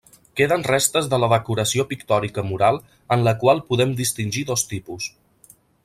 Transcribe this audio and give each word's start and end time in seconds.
Queden 0.39 0.63
restes 0.67 1.09
de 1.11 1.19
la 1.23 1.29
decoració 1.33 1.85
pictòrica 1.91 2.45
mural 2.53 2.81
en 3.17 3.29
la 3.31 3.35
qual 3.45 3.65
podem 3.71 3.95
distingir 4.01 4.47
dos 4.53 4.69
tipus. 4.73 5.13